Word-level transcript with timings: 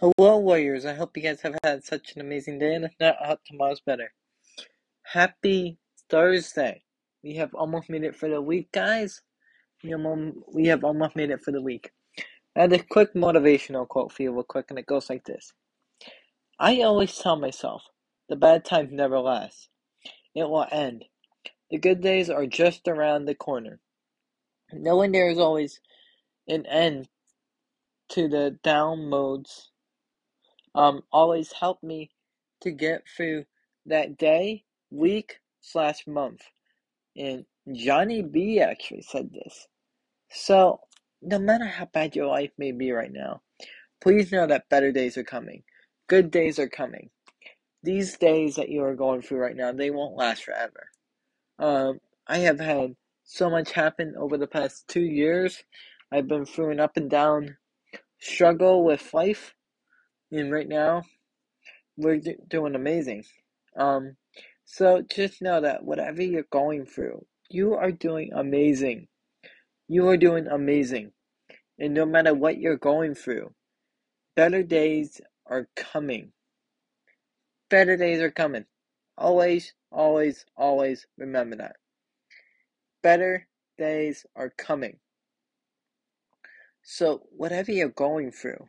Hello, 0.00 0.38
Warriors. 0.38 0.86
I 0.86 0.94
hope 0.94 1.16
you 1.16 1.24
guys 1.24 1.40
have 1.40 1.56
had 1.64 1.82
such 1.82 2.14
an 2.14 2.20
amazing 2.20 2.60
day, 2.60 2.72
and 2.72 2.84
if 2.84 2.92
not, 3.00 3.16
I 3.20 3.26
hope 3.26 3.40
tomorrow's 3.44 3.80
better. 3.80 4.12
Happy 5.02 5.76
Thursday. 6.08 6.84
We 7.24 7.34
have 7.34 7.52
almost 7.52 7.90
made 7.90 8.04
it 8.04 8.14
for 8.14 8.28
the 8.28 8.40
week, 8.40 8.70
guys. 8.70 9.22
We 9.82 10.66
have 10.66 10.84
almost 10.84 11.16
made 11.16 11.30
it 11.30 11.42
for 11.42 11.50
the 11.50 11.60
week. 11.60 11.90
Had 12.54 12.72
a 12.72 12.78
quick 12.78 13.12
motivational 13.14 13.88
quote 13.88 14.12
for 14.12 14.22
you, 14.22 14.30
real 14.30 14.44
quick, 14.44 14.66
and 14.70 14.78
it 14.78 14.86
goes 14.86 15.10
like 15.10 15.24
this 15.24 15.52
I 16.60 16.82
always 16.82 17.18
tell 17.18 17.34
myself, 17.34 17.82
the 18.28 18.36
bad 18.36 18.64
times 18.64 18.92
never 18.92 19.18
last. 19.18 19.68
It 20.32 20.48
will 20.48 20.68
end. 20.70 21.06
The 21.72 21.78
good 21.78 22.00
days 22.00 22.30
are 22.30 22.46
just 22.46 22.86
around 22.86 23.24
the 23.24 23.34
corner. 23.34 23.80
Knowing 24.72 25.10
there 25.10 25.28
is 25.28 25.40
always 25.40 25.80
an 26.46 26.66
end 26.66 27.08
to 28.10 28.28
the 28.28 28.60
down 28.62 29.08
modes 29.08 29.72
um, 30.78 31.02
always 31.12 31.52
helped 31.52 31.84
me 31.84 32.12
to 32.62 32.72
get 32.72 33.04
through 33.16 33.46
that 33.86 34.18
day, 34.18 34.64
week, 34.92 35.40
slash 35.62 36.06
month. 36.08 36.42
And 37.16 37.46
Johnny 37.72 38.22
B 38.22 38.60
actually 38.60 39.02
said 39.02 39.32
this. 39.32 39.68
So, 40.30 40.80
no 41.22 41.38
matter 41.38 41.66
how 41.66 41.86
bad 41.86 42.16
your 42.16 42.26
life 42.26 42.52
may 42.58 42.72
be 42.72 42.92
right 42.92 43.12
now, 43.12 43.42
please 44.02 44.32
know 44.32 44.46
that 44.46 44.68
better 44.70 44.92
days 44.92 45.18
are 45.18 45.24
coming. 45.24 45.64
Good 46.08 46.30
days 46.30 46.58
are 46.58 46.68
coming. 46.68 47.10
These 47.82 48.18
days 48.18 48.56
that 48.56 48.70
you 48.70 48.84
are 48.84 48.96
going 48.96 49.22
through 49.22 49.38
right 49.40 49.56
now, 49.56 49.72
they 49.72 49.90
won't 49.90 50.16
last 50.16 50.44
forever. 50.44 50.88
Um, 51.58 52.00
I 52.28 52.38
have 52.40 52.60
had 52.60 52.96
so 53.24 53.50
much 53.50 53.72
happen 53.72 54.14
over 54.18 54.38
the 54.38 54.48
past 54.48 54.88
two 54.88 55.02
years. 55.02 55.64
I've 56.12 56.28
been 56.28 56.46
through 56.46 56.72
an 56.72 56.80
up 56.80 56.96
and 56.98 57.10
down 57.10 57.58
struggle 58.20 58.84
with 58.84 59.14
life 59.14 59.54
and 60.32 60.52
right 60.52 60.68
now 60.68 61.02
we're 61.96 62.20
doing 62.48 62.74
amazing. 62.74 63.24
Um, 63.76 64.16
so 64.64 65.02
just 65.02 65.42
know 65.42 65.60
that 65.60 65.84
whatever 65.84 66.22
you're 66.22 66.46
going 66.50 66.86
through, 66.86 67.24
you 67.50 67.74
are 67.74 67.92
doing 67.92 68.32
amazing. 68.34 69.08
You 69.88 70.08
are 70.08 70.16
doing 70.16 70.46
amazing. 70.46 71.12
And 71.78 71.94
no 71.94 72.06
matter 72.06 72.34
what 72.34 72.58
you're 72.58 72.76
going 72.76 73.14
through, 73.14 73.52
better 74.36 74.62
days 74.62 75.20
are 75.46 75.68
coming. 75.76 76.32
Better 77.70 77.96
days 77.96 78.20
are 78.20 78.30
coming. 78.30 78.64
Always, 79.16 79.74
always, 79.90 80.44
always 80.56 81.06
remember 81.16 81.56
that. 81.56 81.76
Better 83.02 83.46
days 83.78 84.26
are 84.36 84.50
coming. 84.56 84.98
So, 86.82 87.22
whatever 87.36 87.72
you're 87.72 87.88
going 87.90 88.32
through, 88.32 88.68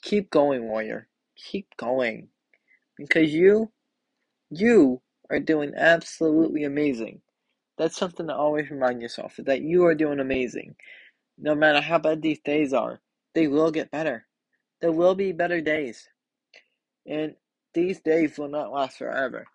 keep 0.00 0.30
going, 0.30 0.68
warrior. 0.68 1.08
Keep 1.36 1.76
going. 1.76 2.28
Because 2.98 3.32
you, 3.32 3.72
you 4.50 5.02
are 5.30 5.40
doing 5.40 5.72
absolutely 5.76 6.64
amazing. 6.64 7.22
That's 7.78 7.96
something 7.96 8.28
to 8.28 8.34
always 8.34 8.70
remind 8.70 9.02
yourself 9.02 9.34
that 9.38 9.62
you 9.62 9.84
are 9.86 9.94
doing 9.94 10.20
amazing. 10.20 10.76
No 11.38 11.54
matter 11.54 11.80
how 11.80 11.98
bad 11.98 12.22
these 12.22 12.40
days 12.40 12.72
are, 12.72 13.00
they 13.34 13.48
will 13.48 13.70
get 13.70 13.90
better. 13.90 14.26
There 14.80 14.92
will 14.92 15.14
be 15.14 15.32
better 15.32 15.60
days. 15.60 16.08
And 17.06 17.34
these 17.74 18.00
days 18.00 18.38
will 18.38 18.48
not 18.48 18.72
last 18.72 18.98
forever. 18.98 19.46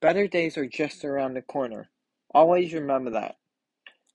Better 0.00 0.28
days 0.28 0.58
are 0.58 0.66
just 0.68 1.04
around 1.04 1.34
the 1.34 1.42
corner. 1.42 1.90
Always 2.34 2.72
remember 2.74 3.12
that. 3.12 3.36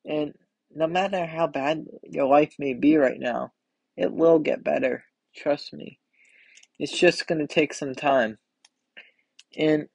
And 0.06 0.34
no 0.74 0.88
matter 0.88 1.26
how 1.26 1.48
bad 1.48 1.86
your 2.04 2.28
life 2.28 2.56
may 2.60 2.74
be 2.74 2.98
right 2.98 3.20
now, 3.20 3.54
it 3.98 4.12
will 4.14 4.40
get 4.40 4.64
better. 4.64 5.04
Trust 5.40 5.74
me. 5.74 6.00
It's 6.80 6.98
just 6.98 7.28
going 7.28 7.40
to 7.40 7.48
take 7.54 7.74
some 7.74 7.96
time. 7.96 8.40
And 9.58 9.88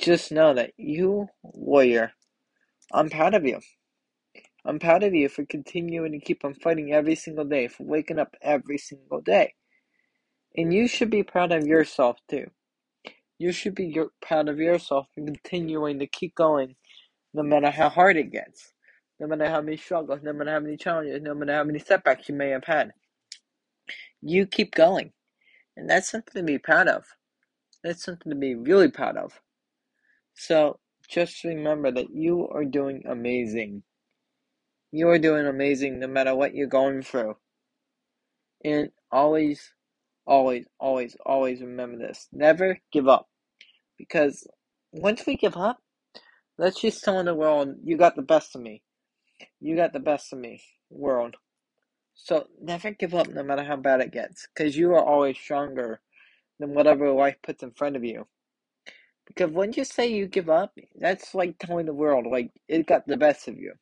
just 0.00 0.32
know 0.32 0.54
that 0.54 0.72
you, 0.76 1.28
warrior, 1.42 2.12
I'm 2.92 3.10
proud 3.10 3.34
of 3.34 3.44
you. 3.46 3.60
I'm 4.64 4.78
proud 4.78 5.02
of 5.02 5.14
you 5.14 5.28
for 5.28 5.46
continuing 5.46 6.12
to 6.12 6.20
keep 6.20 6.44
on 6.44 6.54
fighting 6.54 6.92
every 6.92 7.14
single 7.16 7.44
day, 7.44 7.68
for 7.68 7.84
waking 7.84 8.18
up 8.18 8.34
every 8.42 8.78
single 8.78 9.20
day. 9.20 9.54
And 10.56 10.74
you 10.74 10.88
should 10.88 11.10
be 11.10 11.22
proud 11.22 11.52
of 11.52 11.66
yourself 11.66 12.18
too. 12.30 12.50
You 13.38 13.52
should 13.52 13.74
be 13.74 13.96
proud 14.22 14.48
of 14.48 14.58
yourself 14.58 15.08
for 15.14 15.24
continuing 15.24 16.00
to 16.00 16.06
keep 16.06 16.34
going 16.34 16.76
no 17.34 17.42
matter 17.42 17.70
how 17.70 17.88
hard 17.88 18.16
it 18.16 18.32
gets, 18.32 18.72
no 19.20 19.26
matter 19.26 19.48
how 19.48 19.60
many 19.62 19.76
struggles, 19.76 20.20
no 20.22 20.32
matter 20.32 20.52
how 20.52 20.60
many 20.60 20.76
challenges, 20.76 21.22
no 21.22 21.34
matter 21.34 21.54
how 21.54 21.64
many 21.64 21.78
setbacks 21.78 22.28
you 22.28 22.34
may 22.34 22.50
have 22.50 22.64
had. 22.64 22.92
You 24.20 24.46
keep 24.46 24.74
going. 24.74 25.12
And 25.76 25.88
that's 25.88 26.10
something 26.10 26.34
to 26.34 26.42
be 26.42 26.58
proud 26.58 26.88
of. 26.88 27.04
That's 27.84 28.04
something 28.04 28.30
to 28.30 28.36
be 28.36 28.54
really 28.54 28.90
proud 28.90 29.16
of. 29.16 29.40
So 30.34 30.80
just 31.08 31.44
remember 31.44 31.90
that 31.92 32.10
you 32.10 32.48
are 32.48 32.64
doing 32.64 33.02
amazing. 33.08 33.82
You 34.90 35.08
are 35.08 35.18
doing 35.18 35.46
amazing 35.46 36.00
no 36.00 36.08
matter 36.08 36.34
what 36.34 36.54
you're 36.54 36.66
going 36.66 37.02
through. 37.02 37.36
And 38.64 38.90
always, 39.12 39.72
always, 40.26 40.66
always, 40.80 41.16
always 41.24 41.60
remember 41.60 41.98
this. 41.98 42.28
Never 42.32 42.78
give 42.92 43.08
up. 43.08 43.28
Because 43.96 44.46
once 44.92 45.26
we 45.26 45.36
give 45.36 45.56
up, 45.56 45.78
that's 46.58 46.80
just 46.80 47.04
telling 47.04 47.26
the 47.26 47.34
world, 47.34 47.76
you 47.84 47.96
got 47.96 48.16
the 48.16 48.22
best 48.22 48.56
of 48.56 48.62
me. 48.62 48.82
You 49.60 49.76
got 49.76 49.92
the 49.92 50.00
best 50.00 50.32
of 50.32 50.40
me, 50.40 50.60
world. 50.90 51.36
So 52.20 52.48
never 52.60 52.90
give 52.90 53.14
up 53.14 53.28
no 53.28 53.44
matter 53.44 53.64
how 53.64 53.76
bad 53.76 54.00
it 54.00 54.12
gets. 54.12 54.48
Because 54.48 54.76
you 54.76 54.92
are 54.94 55.04
always 55.04 55.38
stronger 55.38 56.00
than 56.58 56.74
whatever 56.74 57.12
life 57.12 57.36
puts 57.42 57.62
in 57.62 57.70
front 57.72 57.96
of 57.96 58.04
you. 58.04 58.26
Because 59.26 59.52
when 59.52 59.72
you 59.72 59.84
say 59.84 60.08
you 60.08 60.26
give 60.26 60.50
up, 60.50 60.76
that's 60.96 61.34
like 61.34 61.58
telling 61.58 61.86
the 61.86 61.94
world, 61.94 62.26
like, 62.30 62.50
it 62.68 62.86
got 62.86 63.06
the 63.06 63.16
best 63.16 63.46
of 63.48 63.56
you. 63.58 63.74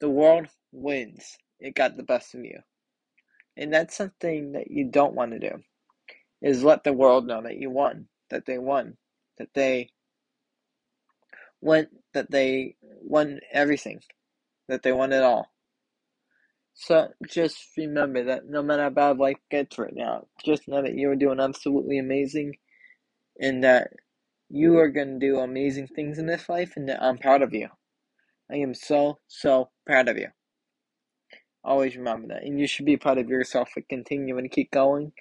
The 0.00 0.08
world 0.08 0.46
wins. 0.72 1.36
It 1.60 1.74
got 1.74 1.96
the 1.96 2.02
best 2.02 2.34
of 2.34 2.44
you. 2.44 2.60
And 3.56 3.72
that's 3.72 3.96
something 3.96 4.52
that 4.52 4.70
you 4.70 4.86
don't 4.90 5.14
want 5.14 5.32
to 5.32 5.38
do. 5.38 5.62
Is 6.40 6.64
let 6.64 6.84
the 6.84 6.94
world 6.94 7.26
know 7.26 7.42
that 7.42 7.58
you 7.58 7.70
won. 7.70 8.08
That 8.30 8.46
they 8.46 8.58
won. 8.58 8.96
That 9.38 9.50
they 9.54 9.90
went 11.60 11.90
that 12.14 12.30
they 12.30 12.76
won 13.02 13.40
everything. 13.52 14.00
That 14.68 14.82
they 14.82 14.92
won 14.92 15.12
it 15.12 15.22
all. 15.22 15.48
So 16.82 17.08
just 17.28 17.58
remember 17.76 18.24
that 18.24 18.48
no 18.48 18.62
matter 18.62 18.84
how 18.84 18.88
bad 18.90 19.18
life 19.18 19.36
gets 19.50 19.78
right 19.78 19.92
now, 19.94 20.26
just 20.42 20.66
know 20.66 20.80
that 20.80 20.94
you 20.94 21.10
are 21.10 21.14
doing 21.16 21.38
absolutely 21.38 21.98
amazing 21.98 22.56
and 23.38 23.62
that 23.64 23.88
you 24.48 24.78
are 24.78 24.88
going 24.88 25.20
to 25.20 25.26
do 25.26 25.40
amazing 25.40 25.88
things 25.88 26.18
in 26.18 26.24
this 26.24 26.48
life 26.48 26.72
and 26.76 26.88
that 26.88 27.02
I'm 27.02 27.18
proud 27.18 27.42
of 27.42 27.52
you. 27.52 27.68
I 28.50 28.56
am 28.56 28.72
so, 28.72 29.18
so 29.28 29.68
proud 29.86 30.08
of 30.08 30.16
you. 30.16 30.28
Always 31.62 31.98
remember 31.98 32.28
that. 32.28 32.44
And 32.44 32.58
you 32.58 32.66
should 32.66 32.86
be 32.86 32.96
proud 32.96 33.18
of 33.18 33.28
yourself 33.28 33.68
for 33.74 33.82
continuing 33.82 34.44
to 34.44 34.48
keep 34.48 34.70
going. 34.70 35.12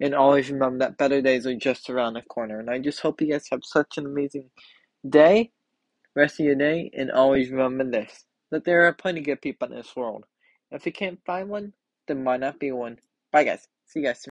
And 0.00 0.12
always 0.12 0.50
remember 0.50 0.80
that 0.80 0.98
better 0.98 1.22
days 1.22 1.46
are 1.46 1.54
just 1.54 1.88
around 1.88 2.14
the 2.14 2.22
corner. 2.22 2.58
And 2.58 2.68
I 2.68 2.80
just 2.80 2.98
hope 2.98 3.20
you 3.20 3.30
guys 3.30 3.46
have 3.52 3.60
such 3.62 3.96
an 3.96 4.06
amazing 4.06 4.50
day, 5.08 5.52
rest 6.16 6.40
of 6.40 6.46
your 6.46 6.56
day, 6.56 6.90
and 6.92 7.12
always 7.12 7.48
remember 7.48 7.88
this 7.88 8.24
that 8.50 8.64
there 8.64 8.84
are 8.88 8.92
plenty 8.92 9.20
of 9.20 9.26
good 9.26 9.40
people 9.40 9.68
in 9.68 9.76
this 9.76 9.94
world. 9.94 10.24
If 10.72 10.86
you 10.86 10.92
can't 10.92 11.20
find 11.24 11.48
one, 11.48 11.72
then 12.08 12.24
might 12.24 12.40
not 12.40 12.60
be 12.60 12.72
one? 12.72 12.98
Bye, 13.32 13.44
guys. 13.44 13.66
See 13.86 14.00
you 14.00 14.06
guys 14.06 14.20
soon. 14.20 14.28